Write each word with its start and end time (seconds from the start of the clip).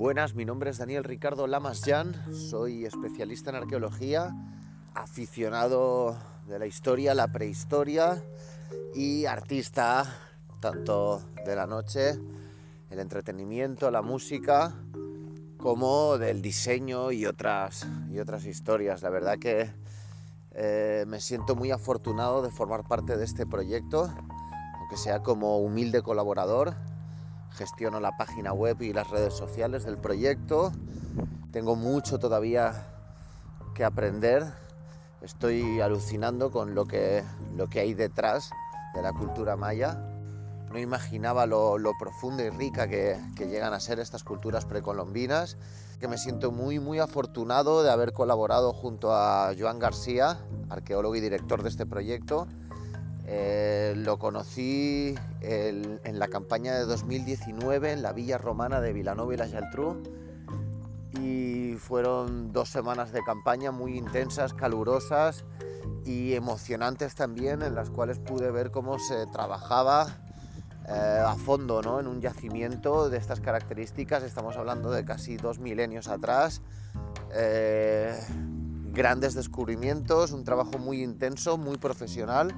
Buenas, 0.00 0.34
mi 0.34 0.46
nombre 0.46 0.70
es 0.70 0.78
Daniel 0.78 1.04
Ricardo 1.04 1.46
Lamas 1.46 1.82
Jan, 1.84 2.14
soy 2.34 2.86
especialista 2.86 3.50
en 3.50 3.56
arqueología, 3.56 4.34
aficionado 4.94 6.16
de 6.46 6.58
la 6.58 6.64
historia, 6.64 7.12
la 7.14 7.28
prehistoria 7.28 8.24
y 8.94 9.26
artista 9.26 10.06
tanto 10.58 11.20
de 11.44 11.54
la 11.54 11.66
noche, 11.66 12.18
el 12.88 12.98
entretenimiento, 12.98 13.90
la 13.90 14.00
música, 14.00 14.72
como 15.58 16.16
del 16.16 16.40
diseño 16.40 17.12
y 17.12 17.26
otras, 17.26 17.86
y 18.10 18.20
otras 18.20 18.46
historias. 18.46 19.02
La 19.02 19.10
verdad 19.10 19.38
que 19.38 19.70
eh, 20.52 21.04
me 21.08 21.20
siento 21.20 21.54
muy 21.54 21.72
afortunado 21.72 22.40
de 22.40 22.50
formar 22.50 22.88
parte 22.88 23.18
de 23.18 23.24
este 23.26 23.44
proyecto, 23.44 24.10
aunque 24.78 24.96
sea 24.96 25.22
como 25.22 25.58
humilde 25.58 26.00
colaborador. 26.00 26.74
Gestiono 27.52 28.00
la 28.00 28.16
página 28.16 28.52
web 28.52 28.80
y 28.82 28.92
las 28.92 29.10
redes 29.10 29.34
sociales 29.34 29.84
del 29.84 29.98
proyecto. 29.98 30.72
Tengo 31.52 31.76
mucho 31.76 32.18
todavía 32.18 32.86
que 33.74 33.84
aprender. 33.84 34.44
Estoy 35.20 35.80
alucinando 35.80 36.50
con 36.50 36.74
lo 36.74 36.86
que, 36.86 37.22
lo 37.56 37.68
que 37.68 37.80
hay 37.80 37.94
detrás 37.94 38.50
de 38.94 39.02
la 39.02 39.12
cultura 39.12 39.56
maya. 39.56 40.06
No 40.70 40.78
imaginaba 40.78 41.46
lo, 41.46 41.78
lo 41.78 41.92
profunda 41.98 42.44
y 42.44 42.50
rica 42.50 42.88
que, 42.88 43.18
que, 43.36 43.48
llegan 43.48 43.74
a 43.74 43.80
ser 43.80 43.98
estas 43.98 44.22
culturas 44.22 44.64
precolombinas, 44.64 45.56
que 45.98 46.06
me 46.06 46.16
siento 46.16 46.52
muy, 46.52 46.78
muy 46.78 47.00
afortunado 47.00 47.82
de 47.82 47.90
haber 47.90 48.12
colaborado 48.12 48.72
junto 48.72 49.12
a 49.12 49.52
Joan 49.58 49.80
García, 49.80 50.38
arqueólogo 50.68 51.16
y 51.16 51.20
director 51.20 51.62
de 51.64 51.68
este 51.70 51.86
proyecto. 51.86 52.46
Eh, 53.32 53.94
lo 53.96 54.18
conocí 54.18 55.14
el, 55.40 56.00
en 56.02 56.18
la 56.18 56.26
campaña 56.26 56.74
de 56.74 56.84
2019 56.84 57.92
en 57.92 58.02
la 58.02 58.12
villa 58.12 58.38
romana 58.38 58.80
de 58.80 58.92
Vilanova 58.92 59.32
y 59.32 59.36
la 59.36 59.46
Geltrú 59.46 60.02
y 61.12 61.76
fueron 61.78 62.52
dos 62.52 62.70
semanas 62.70 63.12
de 63.12 63.22
campaña 63.22 63.70
muy 63.70 63.96
intensas, 63.96 64.52
calurosas 64.52 65.44
y 66.04 66.34
emocionantes 66.34 67.14
también, 67.14 67.62
en 67.62 67.76
las 67.76 67.90
cuales 67.90 68.18
pude 68.18 68.50
ver 68.50 68.72
cómo 68.72 68.98
se 68.98 69.26
trabajaba 69.26 70.08
eh, 70.88 71.22
a 71.24 71.36
fondo 71.36 71.82
¿no? 71.82 72.00
en 72.00 72.08
un 72.08 72.20
yacimiento 72.20 73.10
de 73.10 73.18
estas 73.18 73.38
características. 73.38 74.24
Estamos 74.24 74.56
hablando 74.56 74.90
de 74.90 75.04
casi 75.04 75.36
dos 75.36 75.60
milenios 75.60 76.08
atrás. 76.08 76.62
Eh, 77.32 78.12
grandes 78.92 79.34
descubrimientos, 79.34 80.32
un 80.32 80.42
trabajo 80.42 80.78
muy 80.78 81.02
intenso, 81.02 81.58
muy 81.58 81.78
profesional. 81.78 82.52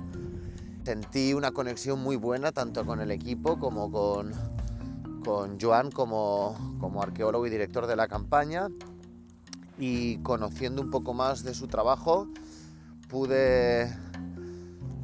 Sentí 0.84 1.32
una 1.32 1.52
conexión 1.52 2.00
muy 2.00 2.16
buena 2.16 2.50
tanto 2.52 2.84
con 2.84 3.00
el 3.00 3.10
equipo 3.10 3.58
como 3.58 3.90
con, 3.90 4.32
con 5.24 5.60
Joan 5.60 5.90
como, 5.90 6.76
como 6.80 7.02
arqueólogo 7.02 7.46
y 7.46 7.50
director 7.50 7.86
de 7.86 7.96
la 7.96 8.08
campaña. 8.08 8.68
Y 9.78 10.18
conociendo 10.18 10.82
un 10.82 10.90
poco 10.90 11.14
más 11.14 11.44
de 11.44 11.54
su 11.54 11.68
trabajo, 11.68 12.28
pude 13.08 13.92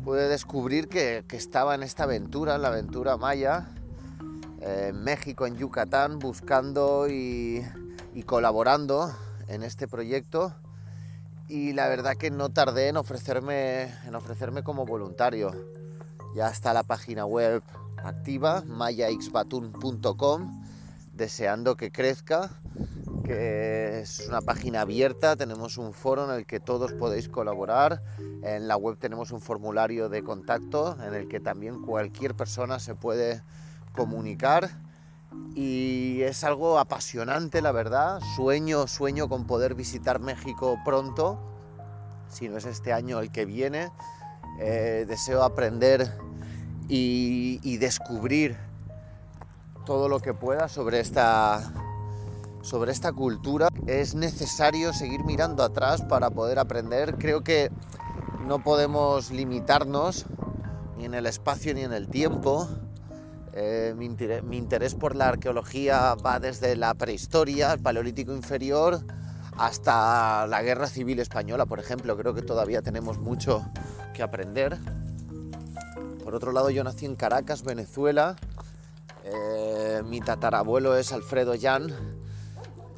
pude 0.08 0.28
descubrir 0.28 0.88
que, 0.88 1.22
que, 1.28 1.36
estaba 1.36 1.74
en 1.74 1.82
esta 1.82 2.04
aventura, 2.04 2.54
en 2.54 2.62
la 2.62 2.68
aventura 2.68 3.18
maya, 3.18 3.68
eh, 4.60 4.86
en 4.88 5.04
México, 5.04 5.46
en 5.46 5.56
Yucatán, 5.56 6.18
buscando 6.18 7.08
y, 7.10 7.62
y, 8.14 8.22
colaborando 8.22 9.14
en 9.48 9.62
este 9.62 9.86
proyecto. 9.86 10.54
Y 11.48 11.72
la 11.72 11.88
verdad 11.88 12.16
que 12.16 12.30
no 12.30 12.50
tardé 12.50 12.88
en 12.88 12.98
ofrecerme, 12.98 13.84
en 14.06 14.14
ofrecerme 14.14 14.62
como 14.62 14.84
voluntario. 14.84 15.50
Ya 16.34 16.48
está 16.48 16.74
la 16.74 16.82
página 16.82 17.24
web 17.24 17.62
activa, 18.04 18.62
mayaxbatun.com, 18.66 20.62
deseando 21.14 21.74
que 21.76 21.90
crezca, 21.90 22.50
que 23.24 24.00
es 24.00 24.26
una 24.28 24.42
página 24.42 24.82
abierta, 24.82 25.36
tenemos 25.36 25.78
un 25.78 25.94
foro 25.94 26.30
en 26.30 26.38
el 26.38 26.44
que 26.44 26.60
todos 26.60 26.92
podéis 26.92 27.30
colaborar, 27.30 28.02
en 28.42 28.68
la 28.68 28.76
web 28.76 28.98
tenemos 28.98 29.30
un 29.30 29.40
formulario 29.40 30.10
de 30.10 30.22
contacto 30.22 30.98
en 31.02 31.14
el 31.14 31.28
que 31.28 31.40
también 31.40 31.80
cualquier 31.80 32.34
persona 32.34 32.78
se 32.78 32.94
puede 32.94 33.42
comunicar 33.94 34.70
y 35.54 36.22
es 36.22 36.44
algo 36.44 36.78
apasionante 36.78 37.62
la 37.62 37.72
verdad, 37.72 38.20
sueño, 38.36 38.86
sueño 38.86 39.28
con 39.28 39.46
poder 39.46 39.74
visitar 39.74 40.20
México 40.20 40.78
pronto, 40.84 41.38
si 42.28 42.48
no 42.48 42.56
es 42.56 42.64
este 42.64 42.92
año 42.92 43.20
el 43.20 43.30
que 43.30 43.44
viene, 43.44 43.90
eh, 44.60 45.04
deseo 45.08 45.42
aprender 45.42 46.12
y, 46.88 47.60
y 47.62 47.78
descubrir 47.78 48.56
todo 49.84 50.08
lo 50.08 50.20
que 50.20 50.34
pueda 50.34 50.68
sobre 50.68 51.00
esta 51.00 51.72
sobre 52.62 52.92
esta 52.92 53.12
cultura. 53.12 53.68
Es 53.86 54.14
necesario 54.14 54.92
seguir 54.92 55.24
mirando 55.24 55.62
atrás 55.62 56.02
para 56.02 56.30
poder 56.30 56.58
aprender. 56.58 57.16
Creo 57.16 57.42
que 57.42 57.70
no 58.46 58.62
podemos 58.62 59.30
limitarnos 59.30 60.26
ni 60.96 61.06
en 61.06 61.14
el 61.14 61.26
espacio 61.26 61.74
ni 61.74 61.82
en 61.82 61.92
el 61.92 62.08
tiempo. 62.08 62.68
Eh, 63.52 63.94
mi, 63.96 64.06
interés, 64.56 64.94
por 64.94 65.16
la 65.16 65.28
arqueología 65.28 66.14
va 66.14 66.38
desde 66.38 66.76
la 66.76 66.94
prehistoria, 66.94 67.72
el 67.72 67.80
paleolítico 67.80 68.32
inferior, 68.34 69.00
hasta 69.56 70.46
la 70.46 70.62
guerra 70.62 70.86
civil 70.86 71.18
española, 71.18 71.66
por 71.66 71.80
ejemplo. 71.80 72.16
Creo 72.16 72.34
que 72.34 72.42
todavía 72.42 72.82
tenemos 72.82 73.18
mucho 73.18 73.64
que 74.14 74.22
aprender. 74.22 74.78
Por 76.22 76.34
otro 76.34 76.52
lado, 76.52 76.70
yo 76.70 76.84
nací 76.84 77.06
en 77.06 77.16
Caracas, 77.16 77.64
Venezuela. 77.64 78.36
Eh, 79.24 80.02
mi 80.04 80.20
tatarabuelo 80.20 80.96
es 80.96 81.12
Alfredo 81.12 81.54
Jan, 81.60 81.92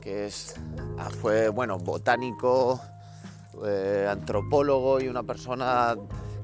que 0.01 0.27
es, 0.27 0.55
ah, 0.99 1.11
fue 1.11 1.49
bueno, 1.49 1.79
botánico, 1.79 2.81
eh, 3.65 4.07
antropólogo 4.11 5.01
y 5.01 5.09
una 5.09 5.23
persona 5.23 5.97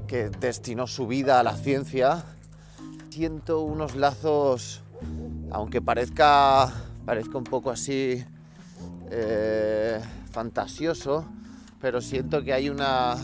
que 0.06 0.28
destinó 0.28 0.86
su 0.86 1.06
vida 1.06 1.40
a 1.40 1.42
la 1.42 1.56
ciencia. 1.56 2.24
Siento 3.16 3.62
unos 3.62 3.96
lazos, 3.96 4.82
aunque 5.50 5.80
parezca, 5.80 6.70
parezca 7.06 7.38
un 7.38 7.44
poco 7.44 7.70
así 7.70 8.22
eh, 9.10 10.00
fantasioso, 10.30 11.24
pero 11.80 12.02
siento 12.02 12.44
que 12.44 12.52
hay 12.52 12.68
una, 12.68 13.16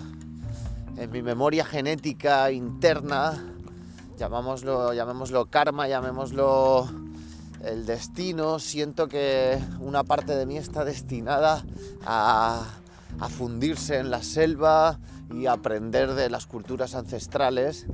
en 0.96 1.10
mi 1.10 1.20
memoria 1.20 1.66
genética 1.66 2.50
interna, 2.52 3.52
llamémoslo, 4.16 4.94
llamémoslo 4.94 5.50
karma, 5.50 5.86
llamémoslo 5.86 6.88
el 7.62 7.84
destino, 7.84 8.60
siento 8.60 9.08
que 9.08 9.58
una 9.78 10.04
parte 10.04 10.34
de 10.34 10.46
mí 10.46 10.56
está 10.56 10.86
destinada 10.86 11.66
a, 12.06 12.64
a 13.20 13.28
fundirse 13.28 13.98
en 13.98 14.10
la 14.10 14.22
selva 14.22 14.98
y 15.34 15.44
aprender 15.48 16.14
de 16.14 16.30
las 16.30 16.46
culturas 16.46 16.94
ancestrales, 16.94 17.86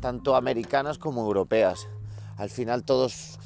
tanto 0.00 0.36
americanas 0.36 0.98
como 0.98 1.22
europeas. 1.22 1.88
Al 2.36 2.50
final 2.50 2.84
todos, 2.84 3.38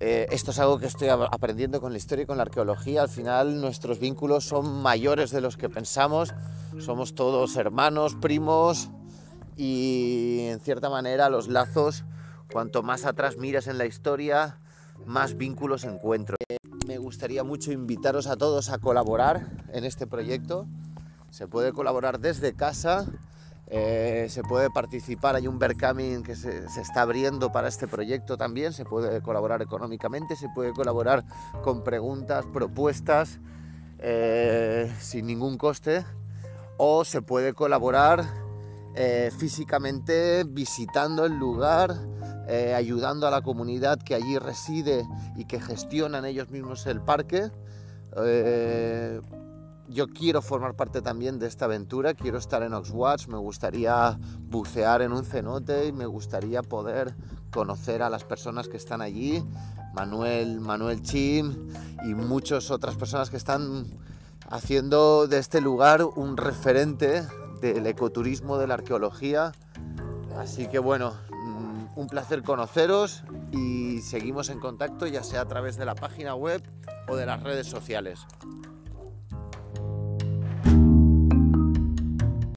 eh, 0.00 0.26
esto 0.30 0.50
es 0.50 0.58
algo 0.58 0.78
que 0.78 0.86
estoy 0.86 1.08
aprendiendo 1.08 1.80
con 1.80 1.92
la 1.92 1.98
historia 1.98 2.24
y 2.24 2.26
con 2.26 2.36
la 2.36 2.42
arqueología, 2.42 3.02
al 3.02 3.08
final 3.08 3.60
nuestros 3.60 3.98
vínculos 3.98 4.44
son 4.44 4.82
mayores 4.82 5.30
de 5.30 5.40
los 5.40 5.56
que 5.56 5.68
pensamos, 5.68 6.34
somos 6.78 7.14
todos 7.14 7.56
hermanos, 7.56 8.16
primos 8.20 8.90
y 9.56 10.46
en 10.48 10.60
cierta 10.60 10.90
manera 10.90 11.28
los 11.28 11.48
lazos, 11.48 12.04
cuanto 12.50 12.82
más 12.82 13.04
atrás 13.04 13.36
miras 13.36 13.66
en 13.66 13.78
la 13.78 13.86
historia, 13.86 14.58
más 15.06 15.36
vínculos 15.36 15.84
encuentro. 15.84 16.36
Me 16.86 16.98
gustaría 16.98 17.44
mucho 17.44 17.72
invitaros 17.72 18.26
a 18.26 18.36
todos 18.36 18.70
a 18.70 18.78
colaborar 18.78 19.46
en 19.72 19.84
este 19.84 20.06
proyecto. 20.06 20.66
Se 21.30 21.46
puede 21.46 21.72
colaborar 21.72 22.18
desde 22.18 22.54
casa, 22.54 23.06
eh, 23.68 24.26
se 24.28 24.42
puede 24.42 24.70
participar, 24.70 25.36
hay 25.36 25.46
un 25.46 25.58
Berkamin 25.58 26.22
que 26.22 26.34
se, 26.34 26.68
se, 26.68 26.80
está 26.80 27.02
abriendo 27.02 27.52
para 27.52 27.68
este 27.68 27.86
proyecto 27.86 28.36
también, 28.36 28.72
se 28.72 28.84
puede 28.84 29.22
colaborar 29.22 29.62
económicamente, 29.62 30.36
se 30.36 30.48
puede 30.48 30.72
colaborar 30.72 31.24
con 31.62 31.84
preguntas, 31.84 32.44
propuestas, 32.52 33.38
eh, 33.98 34.92
sin 34.98 35.26
ningún 35.26 35.56
coste, 35.58 36.04
o 36.76 37.04
se 37.04 37.22
puede 37.22 37.54
colaborar 37.54 38.24
eh, 38.94 39.30
físicamente 39.38 40.44
visitando 40.46 41.24
el 41.24 41.38
lugar, 41.38 41.94
ayudando 42.76 43.26
a 43.26 43.30
la 43.30 43.40
comunidad 43.40 43.98
que 43.98 44.14
allí 44.14 44.38
reside 44.38 45.06
y 45.36 45.46
que 45.46 45.58
gestionan 45.58 46.26
ellos 46.26 46.50
mismos 46.50 46.86
el 46.86 47.00
parque. 47.00 47.50
Yo 49.88 50.08
quiero 50.08 50.40
formar 50.40 50.74
parte 50.74 51.02
también 51.02 51.38
de 51.38 51.46
esta 51.46 51.66
aventura, 51.66 52.14
quiero 52.14 52.38
estar 52.38 52.62
en 52.62 52.72
Oxwatch, 52.72 53.28
me 53.28 53.36
gustaría 53.36 54.18
bucear 54.48 55.02
en 55.02 55.12
un 55.12 55.24
cenote 55.24 55.86
y 55.86 55.92
me 55.92 56.06
gustaría 56.06 56.62
poder 56.62 57.14
conocer 57.50 58.02
a 58.02 58.08
las 58.08 58.24
personas 58.24 58.68
que 58.68 58.76
están 58.76 59.02
allí, 59.02 59.44
Manuel, 59.92 60.60
Manuel 60.60 61.02
Chim 61.02 61.68
y 62.04 62.14
muchas 62.14 62.70
otras 62.70 62.96
personas 62.96 63.28
que 63.28 63.36
están 63.36 63.86
haciendo 64.48 65.26
de 65.26 65.38
este 65.38 65.60
lugar 65.60 66.02
un 66.04 66.36
referente 66.36 67.22
del 67.60 67.86
ecoturismo, 67.86 68.58
de 68.58 68.66
la 68.66 68.74
arqueología. 68.74 69.52
Así 70.38 70.68
que 70.68 70.78
bueno, 70.78 71.12
un 71.94 72.06
placer 72.06 72.42
conoceros 72.42 73.22
y 73.50 74.00
seguimos 74.00 74.48
en 74.48 74.58
contacto 74.60 75.06
ya 75.06 75.22
sea 75.22 75.42
a 75.42 75.46
través 75.46 75.76
de 75.76 75.84
la 75.84 75.94
página 75.94 76.34
web 76.34 76.62
o 77.08 77.16
de 77.16 77.26
las 77.26 77.42
redes 77.42 77.66
sociales. 77.66 78.26